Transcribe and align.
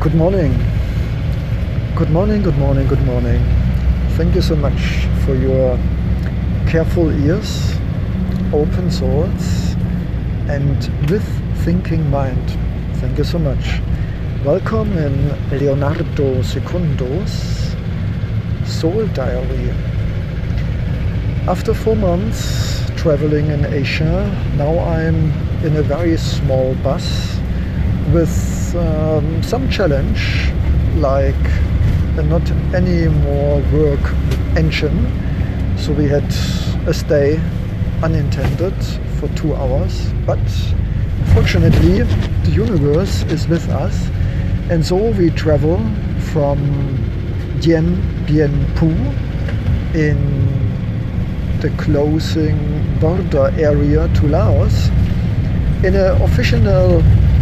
Good 0.00 0.14
morning. 0.14 0.52
Good 1.96 2.10
morning, 2.10 2.42
good 2.42 2.56
morning, 2.56 2.86
good 2.86 3.02
morning. 3.04 3.42
Thank 4.10 4.36
you 4.36 4.42
so 4.42 4.54
much 4.54 4.80
for 5.24 5.34
your 5.34 5.76
careful 6.68 7.10
ears, 7.26 7.72
open 8.52 8.92
souls, 8.92 9.74
and 10.48 10.78
with 11.10 11.26
thinking 11.64 12.08
mind. 12.10 12.56
Thank 13.00 13.18
you 13.18 13.24
so 13.24 13.40
much. 13.40 13.80
Welcome 14.44 14.96
in 14.96 15.34
Leonardo 15.50 16.42
Secondo's 16.42 17.74
Soul 18.66 19.04
Diary. 19.08 19.70
After 21.48 21.74
four 21.74 21.96
months 21.96 22.88
traveling 22.94 23.48
in 23.48 23.64
Asia, 23.64 24.30
now 24.56 24.78
I'm 24.78 25.32
in 25.66 25.74
a 25.74 25.82
very 25.82 26.16
small 26.16 26.76
bus 26.84 27.36
with 28.12 28.47
um, 28.74 29.42
some 29.42 29.68
challenge 29.70 30.50
like 30.96 31.34
not 32.26 32.50
any 32.74 33.08
more 33.08 33.60
work 33.72 34.00
engine. 34.56 34.98
So 35.78 35.92
we 35.92 36.06
had 36.08 36.24
a 36.86 36.92
stay 36.92 37.40
unintended 38.02 38.74
for 39.18 39.28
two 39.36 39.54
hours 39.54 40.12
but 40.26 40.40
fortunately 41.34 42.02
the 42.02 42.50
universe 42.50 43.22
is 43.24 43.48
with 43.48 43.68
us. 43.68 44.08
And 44.70 44.84
so 44.84 44.96
we 45.12 45.30
travel 45.30 45.78
from 46.32 46.58
Dien 47.60 47.96
Bien 48.26 48.52
Phu 48.74 48.92
in 49.94 50.18
the 51.60 51.70
closing 51.70 52.58
border 53.00 53.52
area 53.58 54.08
to 54.14 54.26
Laos 54.28 54.88
in 55.84 55.94
an 55.94 56.20
official 56.22 56.60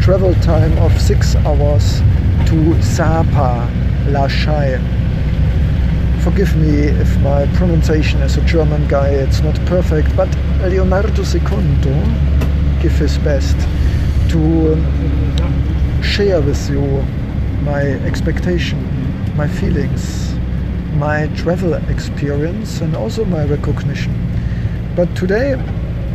travel 0.07 0.35
time 0.35 0.79
of 0.79 0.93
six 1.01 1.35
hours 1.35 2.01
to 2.47 2.81
Sapa, 2.81 3.69
La 4.07 4.29
Chai. 4.29 4.79
Forgive 6.23 6.55
me 6.55 6.79
if 7.03 7.19
my 7.23 7.45
pronunciation 7.57 8.23
as 8.23 8.37
a 8.37 8.41
German 8.43 8.87
guy 8.87 9.09
it's 9.09 9.41
not 9.41 9.57
perfect, 9.67 10.15
but 10.15 10.29
Leonardo 10.63 11.25
Secondo 11.25 11.93
give 12.81 12.93
his 12.93 13.19
best 13.19 13.57
to 14.31 14.75
um, 14.75 16.03
share 16.05 16.41
with 16.41 16.71
you 16.71 16.87
my 17.63 17.83
expectation, 18.07 18.79
my 19.37 19.49
feelings, 19.49 20.37
my 20.95 21.27
travel 21.35 21.75
experience 21.91 22.81
and 22.81 22.95
also 22.95 23.25
my 23.25 23.45
recognition. 23.45 24.15
But 24.95 25.13
today 25.17 25.61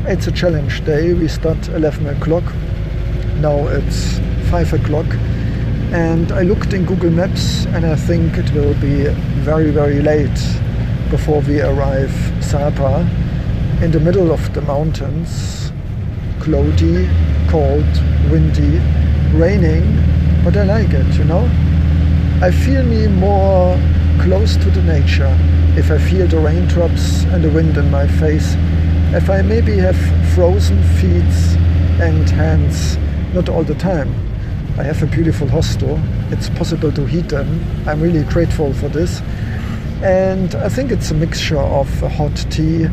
it's 0.07 0.27
a 0.27 0.31
challenge 0.31 0.85
day. 0.85 1.13
We 1.13 1.27
start 1.27 1.67
11 1.67 2.07
o'clock. 2.07 2.45
Now 3.41 3.67
it's 3.67 4.19
5 4.51 4.73
o'clock. 4.73 5.07
And 5.91 6.31
I 6.31 6.43
looked 6.43 6.73
in 6.73 6.85
Google 6.85 7.09
Maps 7.09 7.65
and 7.73 7.85
I 7.85 7.95
think 7.95 8.37
it 8.37 8.53
will 8.53 8.75
be 8.75 9.05
very, 9.41 9.71
very 9.71 9.99
late 9.99 10.39
before 11.09 11.41
we 11.41 11.59
arrive 11.59 12.13
Sapa 12.39 12.99
in 13.81 13.91
the 13.91 13.99
middle 13.99 14.31
of 14.31 14.53
the 14.53 14.61
mountains. 14.61 15.71
Cloudy, 16.39 17.09
cold, 17.49 17.91
windy, 18.29 18.79
raining, 19.35 19.83
but 20.43 20.55
I 20.55 20.63
like 20.63 20.93
it, 20.93 21.17
you 21.17 21.23
know? 21.23 21.49
I 22.43 22.51
feel 22.51 22.83
me 22.83 23.07
more 23.07 23.75
close 24.21 24.55
to 24.57 24.69
the 24.69 24.83
nature 24.83 25.35
if 25.75 25.89
I 25.89 25.97
feel 25.97 26.27
the 26.27 26.39
raindrops 26.39 27.23
and 27.33 27.43
the 27.43 27.49
wind 27.49 27.75
in 27.75 27.89
my 27.89 28.07
face 28.07 28.55
if 29.13 29.31
I 29.31 29.41
maybe 29.41 29.77
have 29.77 29.97
frozen 30.35 30.81
feet 30.99 31.57
and 31.99 32.29
hands, 32.29 32.97
not 33.33 33.49
all 33.49 33.63
the 33.63 33.75
time. 33.75 34.13
I 34.77 34.83
have 34.83 35.03
a 35.03 35.07
beautiful 35.07 35.47
hostel. 35.47 35.99
It's 36.31 36.49
possible 36.49 36.91
to 36.91 37.05
heat 37.05 37.29
them. 37.29 37.63
I'm 37.87 38.01
really 38.01 38.23
grateful 38.23 38.73
for 38.73 38.89
this. 38.89 39.21
And 40.01 40.55
I 40.55 40.69
think 40.69 40.91
it's 40.91 41.11
a 41.11 41.13
mixture 41.13 41.59
of 41.59 41.87
hot 41.99 42.35
tea 42.49 42.85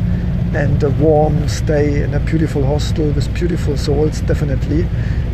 and 0.53 0.81
a 0.83 0.89
warm 0.91 1.47
stay 1.47 2.03
in 2.03 2.13
a 2.13 2.19
beautiful 2.19 2.65
hostel 2.65 3.11
with 3.11 3.33
beautiful 3.33 3.77
souls, 3.77 4.21
definitely. 4.21 4.85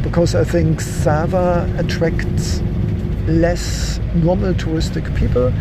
Because 0.02 0.36
I 0.36 0.44
think 0.44 0.82
Sapa 0.82 1.70
attracts 1.78 2.62
less 3.28 4.00
normal 4.14 4.54
touristic 4.54 5.14
people. 5.18 5.52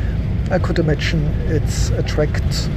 I 0.51 0.59
could 0.59 0.79
imagine 0.79 1.25
it's 1.49 1.91
attracts 1.91 2.69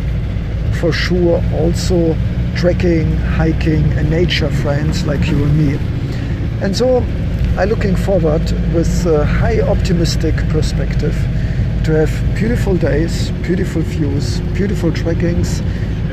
for 0.80 0.92
sure 0.92 1.44
also 1.54 2.16
trekking, 2.56 3.12
hiking, 3.18 3.84
and 3.94 4.10
nature 4.10 4.50
friends 4.50 5.06
like 5.06 5.28
you 5.28 5.44
and 5.44 5.58
me. 5.58 5.97
And 6.60 6.76
so 6.76 6.98
I'm 7.58 7.70
looking 7.70 7.96
forward 7.96 8.42
with 8.74 9.06
a 9.06 9.24
high 9.24 9.62
optimistic 9.62 10.36
perspective 10.50 11.14
to 11.84 11.92
have 11.92 12.36
beautiful 12.36 12.76
days, 12.76 13.30
beautiful 13.44 13.84
views, 13.84 14.40
beautiful 14.56 14.92
trekkings, 14.92 15.60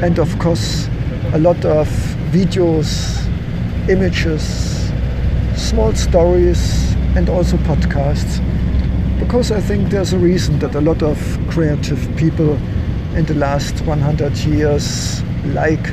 and 0.03 0.19
of 0.19 0.39
course 0.39 0.87
a 1.33 1.39
lot 1.39 1.65
of 1.65 1.89
videos, 2.31 3.27
images, 3.89 4.93
small 5.57 5.95
stories, 5.95 6.93
and 7.17 7.31
also 7.31 7.57
podcasts. 7.59 8.39
Because 9.19 9.51
I 9.51 9.61
think 9.61 9.89
there's 9.89 10.13
a 10.13 10.19
reason 10.19 10.59
that 10.59 10.75
a 10.75 10.81
lot 10.83 11.03
of 11.03 11.19
creative 11.49 11.99
people 12.17 12.53
in 13.17 13.25
the 13.25 13.35
last 13.35 13.81
100 13.87 14.37
years 14.39 15.23
like 15.47 15.85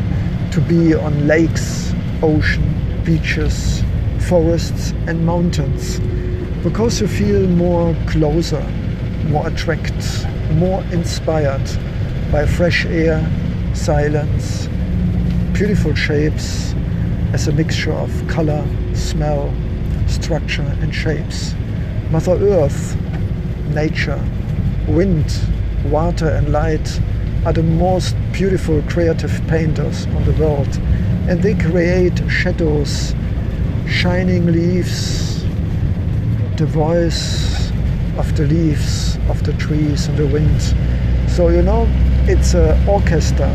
to 0.51 0.59
be 0.67 0.93
on 0.93 1.25
lakes, 1.25 1.93
ocean, 2.21 3.01
beaches, 3.05 3.81
forests 4.31 4.91
and 5.07 5.25
mountains 5.25 5.99
because 6.63 7.01
you 7.01 7.07
feel 7.07 7.45
more 7.49 7.93
closer, 8.07 8.65
more 9.25 9.45
attracted, 9.45 10.01
more 10.53 10.81
inspired 10.93 11.69
by 12.31 12.45
fresh 12.45 12.85
air, 12.85 13.19
silence, 13.73 14.69
beautiful 15.51 15.93
shapes 15.93 16.73
as 17.33 17.49
a 17.49 17.51
mixture 17.51 17.91
of 17.91 18.09
color, 18.29 18.65
smell, 18.93 19.53
structure 20.07 20.77
and 20.79 20.95
shapes. 20.95 21.53
Mother 22.09 22.37
Earth, 22.41 22.95
nature, 23.73 24.23
wind, 24.87 25.29
water 25.87 26.29
and 26.29 26.53
light 26.53 27.01
are 27.45 27.51
the 27.51 27.63
most 27.63 28.15
beautiful 28.31 28.81
creative 28.83 29.41
painters 29.49 30.05
on 30.15 30.23
the 30.23 30.33
world 30.41 30.73
and 31.27 31.43
they 31.43 31.53
create 31.53 32.17
shadows 32.31 33.13
shining 33.87 34.51
leaves 34.51 35.43
the 36.57 36.65
voice 36.65 37.71
of 38.17 38.35
the 38.37 38.45
leaves 38.47 39.17
of 39.29 39.43
the 39.43 39.53
trees 39.53 40.07
and 40.07 40.17
the 40.17 40.27
wind 40.27 40.61
so 41.29 41.49
you 41.49 41.61
know 41.61 41.87
it's 42.27 42.53
an 42.53 42.87
orchestra 42.87 43.49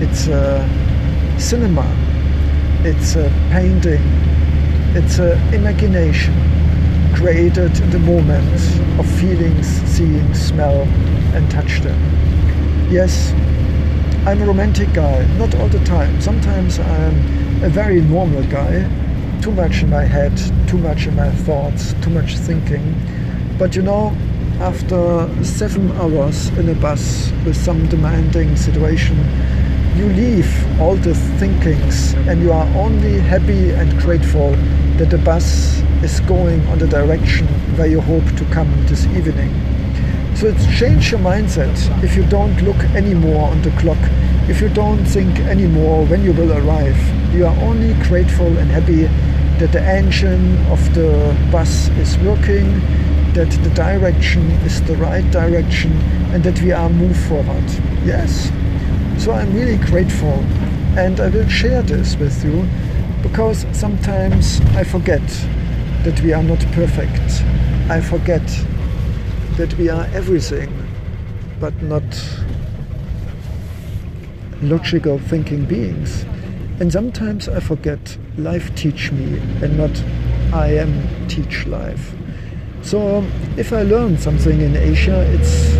it's 0.00 0.28
a 0.28 0.68
cinema 1.38 1.86
it's 2.84 3.16
a 3.16 3.28
painting 3.50 4.02
it's 4.94 5.18
an 5.18 5.38
imagination 5.54 6.34
created 7.14 7.78
in 7.80 7.90
the 7.90 7.98
moment 7.98 8.60
of 8.98 9.06
feelings 9.18 9.66
seeing 9.84 10.34
smell 10.34 10.82
and 11.34 11.50
touch 11.50 11.80
them 11.80 12.18
yes, 12.90 13.32
I'm 14.26 14.40
a 14.40 14.46
romantic 14.46 14.92
guy, 14.94 15.24
not 15.36 15.54
all 15.56 15.68
the 15.68 15.82
time. 15.84 16.20
Sometimes 16.20 16.78
I'm 16.78 17.14
a 17.62 17.68
very 17.68 18.00
normal 18.00 18.42
guy, 18.44 18.88
too 19.42 19.52
much 19.52 19.82
in 19.82 19.90
my 19.90 20.04
head, 20.04 20.36
too 20.68 20.78
much 20.78 21.06
in 21.06 21.14
my 21.16 21.30
thoughts, 21.30 21.94
too 22.02 22.10
much 22.10 22.36
thinking. 22.36 22.94
But 23.58 23.76
you 23.76 23.82
know, 23.82 24.16
after 24.60 25.28
seven 25.44 25.92
hours 25.92 26.48
in 26.58 26.68
a 26.68 26.74
bus 26.74 27.30
with 27.44 27.56
some 27.56 27.86
demanding 27.88 28.56
situation, 28.56 29.16
you 29.96 30.06
leave 30.08 30.80
all 30.80 30.96
the 30.96 31.14
thinkings 31.38 32.14
and 32.28 32.40
you 32.40 32.52
are 32.52 32.66
only 32.76 33.18
happy 33.18 33.70
and 33.70 33.98
grateful 34.00 34.50
that 34.96 35.10
the 35.10 35.18
bus 35.18 35.80
is 36.02 36.20
going 36.20 36.64
on 36.68 36.78
the 36.78 36.86
direction 36.86 37.46
where 37.76 37.86
you 37.86 38.00
hope 38.00 38.24
to 38.36 38.44
come 38.46 38.70
this 38.86 39.06
evening. 39.06 39.52
So 40.36 40.46
it's 40.46 40.66
change 40.78 41.10
your 41.10 41.20
mindset. 41.20 41.74
If 42.04 42.14
you 42.14 42.24
don't 42.26 42.60
look 42.62 42.78
anymore 42.94 43.50
on 43.50 43.60
the 43.62 43.70
clock, 43.72 43.98
if 44.48 44.60
you 44.60 44.68
don't 44.68 45.04
think 45.04 45.40
anymore 45.40 46.06
when 46.06 46.22
you 46.22 46.32
will 46.32 46.52
arrive, 46.52 46.98
you 47.34 47.44
are 47.44 47.56
only 47.60 47.94
grateful 48.04 48.46
and 48.46 48.70
happy 48.70 49.06
that 49.58 49.72
the 49.72 49.82
engine 49.82 50.56
of 50.66 50.94
the 50.94 51.36
bus 51.50 51.88
is 51.98 52.16
working, 52.18 52.80
that 53.34 53.50
the 53.64 53.70
direction 53.70 54.42
is 54.62 54.80
the 54.84 54.96
right 54.96 55.28
direction, 55.30 55.92
and 56.32 56.44
that 56.44 56.60
we 56.62 56.72
are 56.72 56.88
move 56.88 57.16
forward. 57.26 57.64
Yes. 58.04 58.50
So 59.18 59.32
I'm 59.32 59.52
really 59.52 59.76
grateful, 59.76 60.44
and 60.96 61.18
I 61.18 61.28
will 61.28 61.48
share 61.48 61.82
this 61.82 62.16
with 62.16 62.44
you 62.44 62.68
because 63.22 63.66
sometimes 63.72 64.60
I 64.76 64.84
forget 64.84 65.26
that 66.04 66.20
we 66.22 66.32
are 66.32 66.42
not 66.42 66.60
perfect. 66.72 67.42
I 67.90 68.00
forget 68.00 68.46
that 69.56 69.74
we 69.76 69.88
are 69.88 70.04
everything, 70.12 70.72
but 71.58 71.74
not 71.82 72.04
logical 74.62 75.18
thinking 75.18 75.64
beings. 75.64 76.24
And 76.80 76.92
sometimes 76.92 77.48
I 77.48 77.58
forget 77.58 78.16
life 78.36 78.72
teach 78.76 79.10
me 79.10 79.38
and 79.62 79.76
not 79.76 79.90
I 80.52 80.68
am 80.74 81.26
teach 81.26 81.66
life. 81.66 82.14
So 82.82 83.24
if 83.56 83.72
I 83.72 83.82
learn 83.82 84.16
something 84.16 84.60
in 84.60 84.76
Asia, 84.76 85.22
it's 85.34 85.74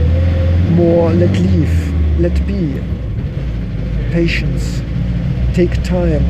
more 0.73 1.12
let 1.12 1.31
live, 1.39 2.21
let 2.21 2.35
be, 2.49 2.83
patience, 4.11 4.83
take 5.55 5.73
time, 5.85 6.25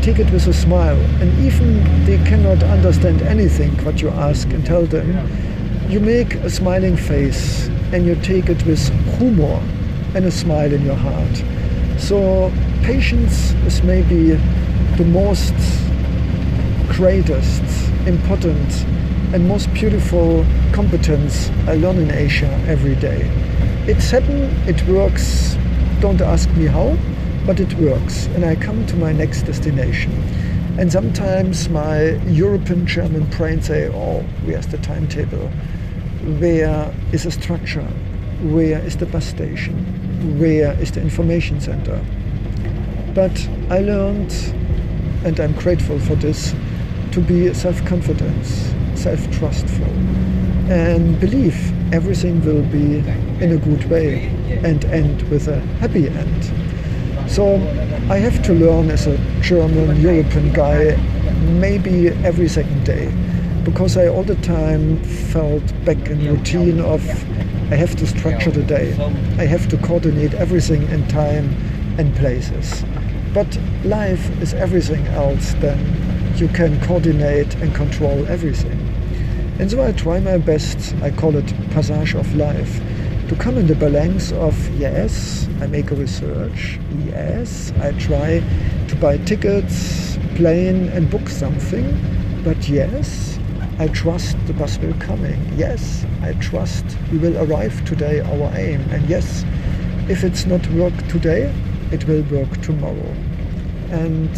take 0.00 0.18
it 0.18 0.30
with 0.32 0.46
a 0.46 0.52
smile. 0.54 0.98
And 1.20 1.38
even 1.44 1.84
they 2.06 2.16
cannot 2.24 2.62
understand 2.62 3.20
anything 3.20 3.72
what 3.84 4.00
you 4.00 4.08
ask 4.08 4.48
and 4.48 4.64
tell 4.64 4.86
them, 4.86 5.28
you 5.90 6.00
make 6.00 6.34
a 6.36 6.48
smiling 6.48 6.96
face 6.96 7.68
and 7.92 8.06
you 8.06 8.14
take 8.16 8.48
it 8.48 8.64
with 8.64 8.88
humor 9.18 9.62
and 10.14 10.24
a 10.24 10.30
smile 10.30 10.72
in 10.72 10.82
your 10.86 10.96
heart. 10.96 11.55
So 11.98 12.52
patience 12.82 13.52
is 13.66 13.82
maybe 13.82 14.32
the 14.96 15.04
most 15.04 15.54
greatest, 16.88 17.62
important 18.06 18.84
and 19.34 19.48
most 19.48 19.72
beautiful 19.74 20.46
competence 20.72 21.50
I 21.66 21.74
learn 21.74 21.98
in 21.98 22.10
Asia 22.10 22.50
every 22.68 22.94
day. 22.96 23.28
It's 23.88 24.10
happened, 24.10 24.50
it 24.68 24.86
works, 24.86 25.56
don't 26.00 26.20
ask 26.20 26.48
me 26.50 26.66
how, 26.66 26.96
but 27.44 27.60
it 27.60 27.72
works 27.74 28.26
and 28.26 28.44
I 28.44 28.56
come 28.56 28.86
to 28.86 28.96
my 28.96 29.12
next 29.12 29.42
destination. 29.42 30.12
And 30.78 30.92
sometimes 30.92 31.68
my 31.70 32.10
European 32.26 32.86
German 32.86 33.24
brain 33.30 33.62
say, 33.62 33.88
oh, 33.88 34.20
where's 34.44 34.66
the 34.66 34.78
timetable? 34.78 35.48
Where 36.38 36.94
is 37.12 37.24
the 37.24 37.30
structure? 37.30 37.88
Where 38.42 38.78
is 38.80 38.96
the 38.96 39.06
bus 39.06 39.24
station? 39.24 40.05
Where 40.38 40.72
is 40.80 40.92
the 40.92 41.00
information 41.00 41.60
center? 41.60 42.00
But 43.14 43.48
I 43.70 43.80
learned, 43.80 44.32
and 45.24 45.38
I'm 45.38 45.52
grateful 45.52 45.98
for 45.98 46.14
this, 46.14 46.54
to 47.12 47.20
be 47.20 47.52
self-confidence, 47.52 48.72
self-trustful, 48.94 49.86
and 50.70 51.20
believe 51.20 51.56
everything 51.92 52.44
will 52.44 52.62
be 52.64 52.98
in 53.42 53.52
a 53.52 53.56
good 53.58 53.84
way 53.90 54.26
and 54.64 54.84
end 54.86 55.22
with 55.30 55.48
a 55.48 55.60
happy 55.80 56.08
end. 56.08 57.30
So 57.30 57.56
I 58.10 58.18
have 58.18 58.42
to 58.44 58.52
learn 58.52 58.90
as 58.90 59.06
a 59.06 59.16
German 59.42 60.00
European 60.00 60.52
guy 60.52 60.96
maybe 61.60 62.08
every 62.24 62.48
second 62.48 62.84
day 62.84 63.12
because 63.64 63.96
I 63.96 64.08
all 64.08 64.22
the 64.22 64.36
time 64.36 65.02
felt 65.02 65.62
back 65.84 65.98
in 66.08 66.24
routine 66.24 66.80
of 66.80 67.02
I 67.68 67.74
have 67.74 67.96
to 67.96 68.06
structure 68.06 68.52
the 68.52 68.62
day. 68.62 68.92
I 69.38 69.44
have 69.44 69.68
to 69.70 69.76
coordinate 69.78 70.34
everything 70.34 70.82
in 70.90 71.06
time 71.08 71.52
and 71.98 72.14
places. 72.14 72.84
But 73.34 73.58
life 73.84 74.30
is 74.40 74.54
everything 74.54 75.04
else 75.08 75.54
than 75.54 75.76
you 76.36 76.46
can 76.48 76.80
coordinate 76.82 77.54
and 77.56 77.74
control 77.74 78.24
everything. 78.26 78.78
And 79.58 79.68
so 79.68 79.82
I 79.82 79.90
try 79.92 80.20
my 80.20 80.38
best, 80.38 80.94
I 81.02 81.10
call 81.10 81.34
it 81.34 81.46
passage 81.70 82.14
of 82.14 82.32
life, 82.36 82.80
to 83.28 83.34
come 83.34 83.58
in 83.58 83.66
the 83.66 83.74
balance 83.74 84.30
of 84.30 84.54
yes, 84.78 85.48
I 85.60 85.66
make 85.66 85.90
a 85.90 85.96
research, 85.96 86.78
yes, 87.06 87.72
I 87.80 87.90
try 87.98 88.44
to 88.86 88.96
buy 88.96 89.18
tickets, 89.18 90.18
plane 90.36 90.88
and 90.90 91.10
book 91.10 91.28
something, 91.28 91.86
but 92.44 92.68
yes, 92.68 93.25
I 93.78 93.88
trust 93.88 94.38
the 94.46 94.54
bus 94.54 94.78
will 94.78 94.94
coming. 94.94 95.38
Yes, 95.54 96.06
I 96.22 96.32
trust 96.34 96.84
we 97.12 97.18
will 97.18 97.36
arrive 97.44 97.84
today, 97.84 98.20
our 98.20 98.56
aim. 98.56 98.80
And 98.90 99.06
yes, 99.06 99.44
if 100.08 100.24
it's 100.24 100.46
not 100.46 100.66
work 100.70 100.94
today, 101.08 101.52
it 101.92 102.06
will 102.06 102.22
work 102.22 102.60
tomorrow. 102.62 103.14
And 103.90 104.30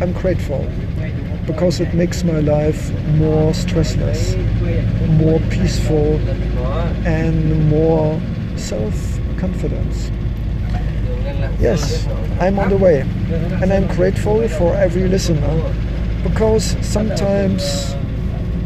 I'm 0.00 0.12
grateful 0.12 0.68
because 1.46 1.78
it 1.78 1.94
makes 1.94 2.24
my 2.24 2.40
life 2.40 2.90
more 3.14 3.52
stressless, 3.52 4.36
more 5.16 5.38
peaceful, 5.50 6.16
and 7.06 7.68
more 7.68 8.20
self-confidence. 8.56 10.10
Yes, 11.60 12.06
I'm 12.40 12.58
on 12.58 12.68
the 12.68 12.76
way, 12.78 13.02
and 13.62 13.72
I'm 13.72 13.86
grateful 13.86 14.48
for 14.48 14.74
every 14.74 15.06
listener 15.06 15.72
because 16.24 16.76
sometimes 16.84 17.94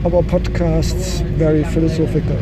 our 0.04 0.22
podcasts 0.22 1.22
very 1.38 1.64
philosophical, 1.64 2.38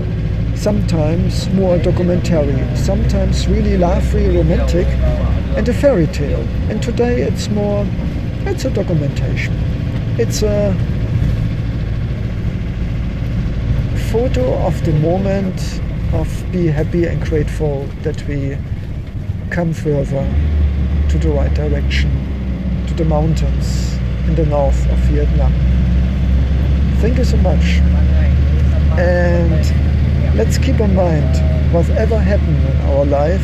sometimes 0.57 1.49
more 1.51 1.79
documentary, 1.79 2.59
sometimes 2.77 3.47
really 3.47 3.79
lively, 3.79 4.37
romantic, 4.37 4.87
and 5.57 5.69
a 5.69 5.73
fairy 5.73 6.09
tale. 6.09 6.41
And 6.69 6.83
today 6.83 7.23
it's 7.23 7.49
more, 7.51 7.87
it's 8.47 8.65
a 8.65 8.71
documentation. 8.71 9.55
It's 10.19 10.43
a 10.43 10.75
photo 14.11 14.55
of 14.67 14.85
the 14.85 14.93
moment 14.95 15.81
of 16.15 16.29
be 16.51 16.67
happy 16.67 17.07
and 17.07 17.23
grateful 17.23 17.87
that 18.03 18.27
we 18.27 18.59
come 19.51 19.73
further 19.73 20.29
to 21.11 21.19
the 21.19 21.29
right 21.29 21.55
direction, 21.55 22.11
to 22.89 22.95
the 22.95 23.05
mountains 23.05 23.95
in 24.27 24.35
the 24.35 24.47
north 24.47 24.85
of 24.91 24.99
Vietnam. 25.11 25.72
Thank 27.03 27.19
you 27.19 27.25
so 27.25 27.37
much. 27.39 27.81
And 28.97 30.37
let's 30.37 30.57
keep 30.57 30.79
in 30.79 30.95
mind 30.95 31.75
whatever 31.75 32.17
happens 32.17 32.65
in 32.65 32.77
our 32.83 33.05
life, 33.05 33.43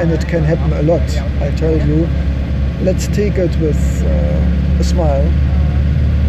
and 0.00 0.10
it 0.10 0.26
can 0.26 0.42
happen 0.42 0.72
a 0.72 0.82
lot, 0.82 1.08
I 1.40 1.54
tell 1.54 1.76
you, 1.86 2.08
let's 2.82 3.06
take 3.06 3.34
it 3.34 3.56
with 3.60 4.02
uh, 4.02 4.80
a 4.80 4.82
smile, 4.82 5.22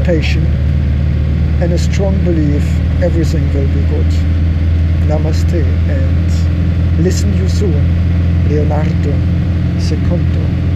patience, 0.03 0.45
and 1.63 1.73
a 1.73 1.79
strong 1.79 2.23
belief 2.23 2.63
everything 3.01 3.51
will 3.55 3.67
be 3.69 3.81
good. 3.89 4.11
Namaste 5.09 5.65
and 5.89 7.03
listen 7.03 7.35
you 7.37 7.49
soon, 7.49 7.73
Leonardo 8.49 9.13
Secondo. 9.79 10.66